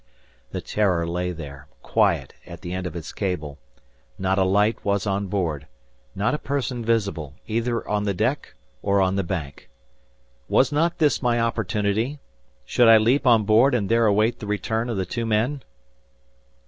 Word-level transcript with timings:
The 0.49 0.61
"Terror" 0.61 1.05
lay 1.07 1.31
there, 1.31 1.67
quiet 1.83 2.33
at 2.47 2.61
the 2.61 2.73
end 2.73 2.87
of 2.87 2.95
its 2.95 3.11
cable. 3.13 3.59
Not 4.17 4.39
a 4.39 4.43
light 4.43 4.83
was 4.83 5.05
on 5.05 5.27
board; 5.27 5.67
not 6.15 6.33
a 6.33 6.39
person 6.39 6.83
visible, 6.83 7.35
either 7.45 7.87
on 7.87 8.05
the 8.05 8.13
deck, 8.15 8.55
or 8.81 8.99
on 8.99 9.15
the 9.15 9.23
bank. 9.23 9.69
Was 10.49 10.71
not 10.71 10.97
this 10.97 11.21
my 11.21 11.39
opportunity? 11.39 12.17
Should 12.65 12.87
I 12.87 12.97
leap 12.97 13.27
on 13.27 13.43
board 13.43 13.75
and 13.75 13.89
there 13.89 14.07
await 14.07 14.39
the 14.39 14.47
return 14.47 14.89
of 14.89 14.97
the 14.97 15.05
two 15.05 15.27
men? 15.27 15.61